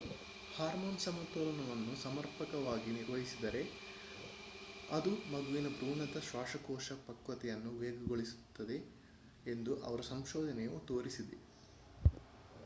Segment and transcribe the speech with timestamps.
[0.51, 3.61] hormone ಸಮತೋಲನವನ್ನು ಸಮರ್ಪಕವಾಗಿ ನಿರ್ವಹಿಸಿದರೆ
[4.89, 8.79] ಅದು ಮಗುವಿನ ಭ್ರೂಣದ ಶ್ವಾಸಕೋಶ ಪಕ್ವತೆಯನ್ನು ವೇಗಗೊಳಿಸುತ್ತದೆ
[9.45, 11.39] ಎಂದು ಅವರ ಸಂಶೋಧನೆಯು ತೋರಿಸಿದೆ